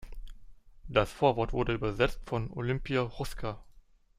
Das 0.87 1.11
Vorwort 1.11 1.53
wurde 1.53 1.73
übersetzt 1.75 2.21
von 2.25 2.49
Olimpia 2.49 3.03
Hruska. 3.19 3.63